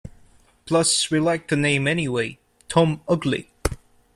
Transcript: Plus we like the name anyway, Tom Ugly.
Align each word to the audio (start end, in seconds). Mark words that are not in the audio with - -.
Plus 0.65 1.11
we 1.11 1.19
like 1.19 1.47
the 1.49 1.55
name 1.55 1.85
anyway, 1.87 2.39
Tom 2.67 3.01
Ugly. 3.07 3.51